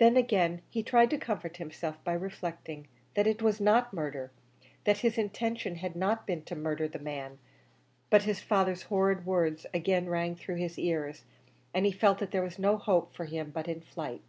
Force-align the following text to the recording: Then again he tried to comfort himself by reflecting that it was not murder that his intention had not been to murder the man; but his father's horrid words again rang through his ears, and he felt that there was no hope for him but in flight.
Then 0.00 0.16
again 0.16 0.62
he 0.68 0.82
tried 0.82 1.10
to 1.10 1.16
comfort 1.16 1.58
himself 1.58 2.02
by 2.02 2.14
reflecting 2.14 2.88
that 3.14 3.28
it 3.28 3.40
was 3.40 3.60
not 3.60 3.92
murder 3.94 4.32
that 4.82 4.98
his 4.98 5.16
intention 5.16 5.76
had 5.76 5.94
not 5.94 6.26
been 6.26 6.42
to 6.46 6.56
murder 6.56 6.88
the 6.88 6.98
man; 6.98 7.38
but 8.10 8.24
his 8.24 8.40
father's 8.40 8.82
horrid 8.90 9.24
words 9.24 9.66
again 9.72 10.08
rang 10.08 10.34
through 10.34 10.56
his 10.56 10.76
ears, 10.76 11.22
and 11.72 11.86
he 11.86 11.92
felt 11.92 12.18
that 12.18 12.32
there 12.32 12.42
was 12.42 12.58
no 12.58 12.78
hope 12.78 13.14
for 13.14 13.26
him 13.26 13.50
but 13.52 13.68
in 13.68 13.80
flight. 13.80 14.22